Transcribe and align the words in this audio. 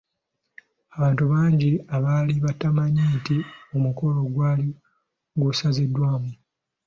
Abantu 0.95 1.23
bangi 1.31 1.71
abaali 1.95 2.33
batamanyi 2.45 3.03
nti 3.17 3.37
omukolo 3.75 4.19
gwali 4.33 4.69
gusaziddwamu. 5.39 6.31